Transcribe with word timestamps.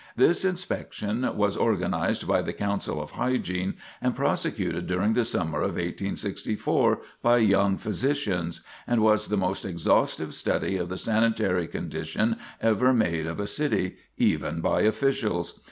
This 0.15 0.43
inspection 0.43 1.29
was 1.37 1.55
organized 1.55 2.27
by 2.27 2.41
the 2.41 2.53
Council 2.53 2.99
of 2.99 3.11
Hygiene 3.11 3.75
and 4.01 4.15
prosecuted 4.15 4.87
during 4.87 5.13
the 5.13 5.23
summer 5.23 5.59
of 5.59 5.75
1864 5.75 6.97
by 7.21 7.37
young 7.37 7.77
physicians, 7.77 8.61
and 8.87 9.03
was 9.03 9.27
the 9.27 9.37
most 9.37 9.63
exhaustive 9.63 10.33
study 10.33 10.75
of 10.77 10.89
the 10.89 10.97
sanitary 10.97 11.67
condition 11.67 12.37
ever 12.59 12.91
made 12.93 13.27
of 13.27 13.39
a 13.39 13.45
city, 13.45 13.97
even 14.17 14.59
by 14.59 14.81
officials. 14.81 15.59